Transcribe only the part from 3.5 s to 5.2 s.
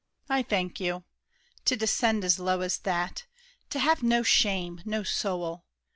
To have no shame, no